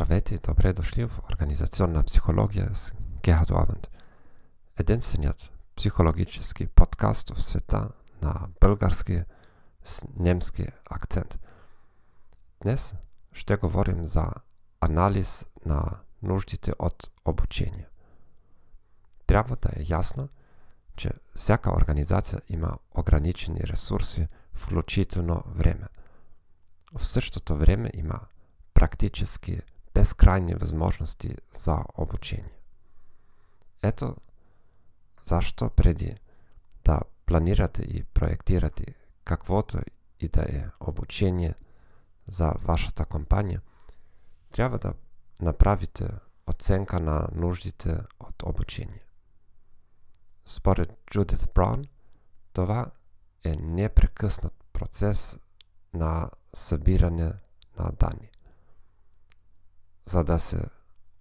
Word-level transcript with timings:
Здравейте 0.00 0.34
и 0.34 0.38
добре 0.38 0.72
дошли 0.72 1.04
в 1.04 1.18
Организационна 1.30 2.04
психология 2.04 2.74
с 2.74 2.92
Герхард 3.22 3.50
Орбанд. 3.50 3.90
Единственият 4.78 5.52
психологически 5.76 6.66
подкаст 6.66 7.30
в 7.30 7.44
света 7.44 7.88
на 8.22 8.48
български 8.60 9.22
с 9.84 10.04
немски 10.16 10.66
акцент. 10.90 11.38
Днес 12.62 12.94
ще 13.32 13.56
говорим 13.56 14.06
за 14.06 14.26
анализ 14.80 15.46
на 15.66 15.98
нуждите 16.22 16.72
от 16.78 17.10
обучение. 17.24 17.88
Трябва 19.26 19.56
да 19.56 19.68
е 19.76 19.84
ясно, 19.88 20.28
че 20.96 21.10
всяка 21.34 21.74
организация 21.74 22.40
има 22.48 22.78
ограничени 22.94 23.60
ресурси, 23.64 24.28
включително 24.52 25.42
време. 25.46 25.86
В 26.96 27.04
същото 27.04 27.54
време 27.54 27.90
има 27.94 28.20
практически 28.74 29.60
безкрайни 29.94 30.54
възможности 30.54 31.36
за 31.52 31.84
обучение. 31.94 32.52
Ето 33.82 34.16
защо 35.24 35.70
преди 35.70 36.16
да 36.84 37.00
планирате 37.26 37.82
и 37.82 38.04
проектирате 38.04 38.84
каквото 39.24 39.78
и 40.20 40.28
да 40.28 40.42
е 40.42 40.64
обучение 40.80 41.54
за 42.28 42.54
вашата 42.64 43.04
компания, 43.04 43.62
трябва 44.50 44.78
да 44.78 44.94
направите 45.40 46.08
оценка 46.46 47.00
на 47.00 47.28
нуждите 47.34 47.98
от 48.20 48.42
обучение. 48.42 49.00
Според 50.46 50.90
Джудит 51.10 51.48
Браун, 51.54 51.84
това 52.52 52.90
е 53.44 53.54
непрекъснат 53.56 54.64
процес 54.72 55.38
на 55.94 56.30
събиране 56.54 57.32
на 57.78 57.92
данни 57.92 58.30
за 60.06 60.24
да 60.24 60.38
се 60.38 60.64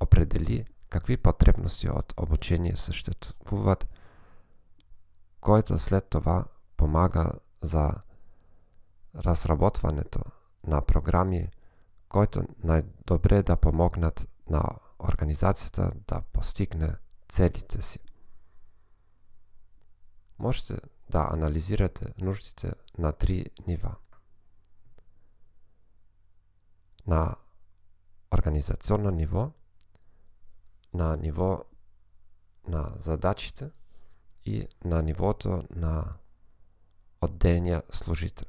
определи 0.00 0.64
какви 0.88 1.16
потребности 1.16 1.88
от 1.90 2.14
обучение 2.16 2.76
съществуват, 2.76 3.88
който 5.40 5.78
след 5.78 6.08
това 6.08 6.44
помага 6.76 7.30
за 7.62 7.92
разработването 9.16 10.20
на 10.66 10.82
програми, 10.82 11.50
които 12.08 12.42
най-добре 12.64 13.42
да 13.42 13.56
помогнат 13.56 14.28
на 14.50 14.62
организацията 14.98 15.92
да 16.08 16.22
постигне 16.32 16.94
целите 17.28 17.82
си. 17.82 17.98
Можете 20.38 20.76
да 21.10 21.28
анализирате 21.32 22.14
нуждите 22.18 22.72
на 22.98 23.12
три 23.12 23.46
нива. 23.66 23.94
На 27.06 27.36
организационно 28.30 29.10
ниво, 29.10 29.52
на 30.94 31.16
ниво 31.16 31.64
на 32.68 32.92
задачите 32.98 33.70
и 34.44 34.68
на 34.84 35.02
нивото 35.02 35.62
на 35.70 36.14
отделния 37.20 37.82
служител. 37.90 38.46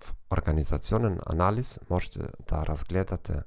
В 0.00 0.14
организационен 0.30 1.20
анализ 1.26 1.78
можете 1.90 2.18
да 2.48 2.66
разгледате 2.66 3.42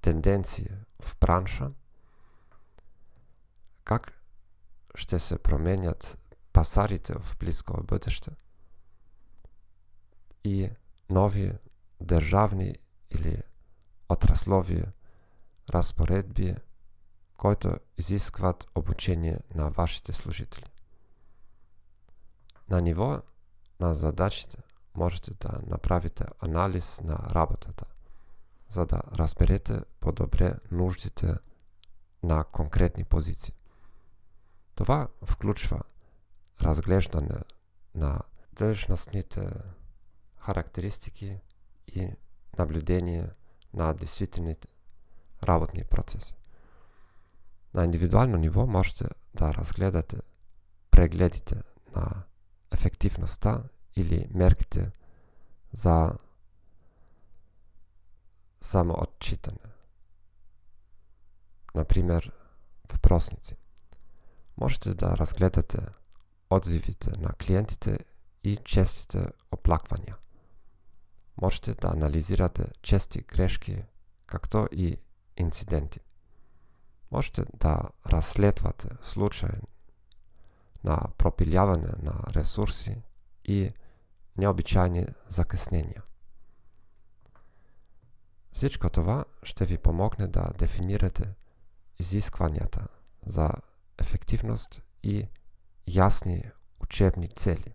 тенденции 0.00 0.70
в 1.02 1.16
бранша, 1.20 1.70
как 3.84 4.22
ще 4.94 5.18
се 5.18 5.38
променят 5.38 6.18
пасарите 6.52 7.14
в 7.14 7.36
близко 7.38 7.82
бъдеще 7.84 8.30
и 10.44 10.70
нови 11.10 11.52
държавни 12.02 12.74
или 13.10 13.42
отраслови 14.08 14.84
разпоредби, 15.70 16.54
които 17.36 17.76
изискват 17.98 18.66
обучение 18.74 19.38
на 19.54 19.70
вашите 19.70 20.12
служители. 20.12 20.64
На 22.70 22.80
ниво 22.80 23.22
на 23.80 23.94
задачите 23.94 24.58
можете 24.94 25.30
да 25.40 25.60
направите 25.66 26.24
анализ 26.40 27.00
на 27.00 27.16
работата, 27.16 27.84
за 28.68 28.86
да 28.86 29.02
разберете 29.14 29.80
по-добре 30.00 30.54
нуждите 30.70 31.34
на 32.22 32.44
конкретни 32.44 33.04
позиции. 33.04 33.54
Това 34.74 35.08
включва 35.24 35.80
разглеждане 36.62 37.40
на 37.94 38.20
длъжностните 38.52 39.50
характеристики 40.36 41.40
и 41.86 42.08
наблюдение 42.58 43.28
на 43.74 43.92
действителните 43.92 44.68
работни 45.44 45.84
процеси. 45.84 46.34
На 47.74 47.84
индивидуално 47.84 48.36
ниво 48.36 48.66
можете 48.66 49.04
да 49.34 49.54
разгледате 49.54 50.16
прегледите 50.90 51.62
на 51.96 52.22
ефективността 52.72 53.62
или 53.96 54.28
мерките 54.30 54.90
за 55.72 56.12
самоотчитане. 58.60 59.58
Например, 61.74 62.32
въпросници. 62.92 63.56
Можете 64.56 64.94
да 64.94 65.16
разгледате 65.16 65.78
отзивите 66.50 67.10
на 67.18 67.32
клиентите 67.32 67.98
и 68.44 68.56
честите 68.56 69.26
оплаквания 69.50 70.16
можете 71.40 71.74
да 71.74 71.88
анализирате 71.88 72.64
чести 72.82 73.20
грешки, 73.20 73.84
както 74.26 74.68
и 74.72 74.98
инциденти. 75.36 76.00
Можете 77.10 77.44
да 77.54 77.80
разследвате 78.06 78.88
случаи 79.02 79.60
на 80.84 80.98
пропиляване 81.18 81.88
на 82.02 82.12
ресурси 82.34 83.02
и 83.44 83.70
необичайни 84.36 85.06
закъснения. 85.28 86.02
Всичко 88.52 88.90
това 88.90 89.24
ще 89.42 89.64
ви 89.64 89.78
помогне 89.78 90.26
да 90.26 90.50
дефинирате 90.58 91.34
изискванията 91.98 92.88
за 93.26 93.50
ефективност 93.98 94.82
и 95.02 95.28
ясни 95.86 96.42
учебни 96.80 97.28
цели. 97.28 97.74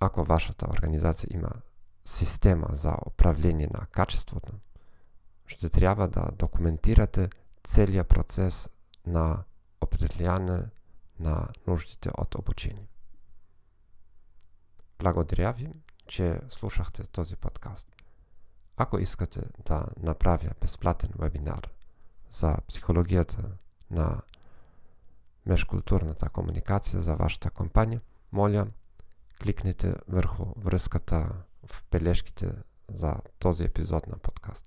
Ако 0.00 0.24
вашата 0.24 0.66
организация 0.70 1.28
има 1.32 1.50
система 2.04 2.68
за 2.72 2.94
управление 3.06 3.68
на 3.74 3.86
качеството, 3.86 4.52
ще 5.46 5.68
трябва 5.68 6.08
да 6.08 6.28
документирате 6.32 7.30
целият 7.64 8.08
процес 8.08 8.70
на 9.06 9.44
определяне 9.80 10.62
на 11.20 11.48
нуждите 11.66 12.10
от 12.18 12.34
обучение. 12.34 12.88
Благодаря 14.98 15.52
ви, 15.52 15.72
че 16.06 16.40
слушахте 16.50 17.02
този 17.02 17.36
подкаст. 17.36 17.88
Ако 18.76 18.98
искате 18.98 19.40
да 19.66 19.86
направя 20.02 20.50
безплатен 20.60 21.10
вебинар 21.18 21.68
за 22.30 22.56
психологията 22.68 23.44
на 23.90 24.22
межкултурната 25.46 26.28
комуникация 26.28 27.02
за 27.02 27.16
вашата 27.16 27.50
компания, 27.50 28.00
моля 28.32 28.66
кликнете 29.42 29.94
върху 30.08 30.44
връзката 30.56 31.32
в 31.66 31.84
бележките 31.90 32.52
за 32.94 33.14
този 33.38 33.64
епизод 33.64 34.06
на 34.06 34.18
подкаст. 34.18 34.66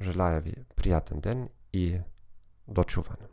Желая 0.00 0.40
ви 0.40 0.54
приятен 0.76 1.20
ден 1.20 1.48
и 1.72 2.00
до 2.68 2.84
чуване! 2.84 3.32